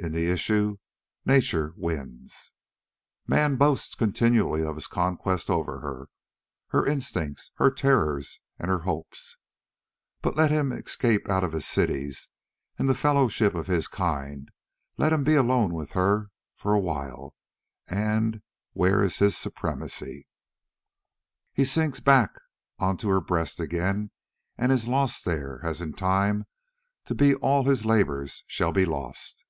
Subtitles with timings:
[0.00, 0.76] In the issue
[1.26, 2.52] nature wins.
[3.26, 6.08] Man boasts continually of his conquests over her,
[6.68, 9.38] her instincts, her terrors, and her hopes.
[10.22, 12.28] But let him escape from out his cities
[12.78, 14.50] and the fellowship of his kind,
[14.96, 17.34] let him be alone with her for a while,
[17.88, 18.40] and
[18.74, 20.28] where is his supremacy?
[21.52, 22.30] He sinks back
[22.78, 24.12] on to her breast again
[24.56, 26.44] and is lost there as in time
[27.06, 29.44] to be all his labours shall be lost.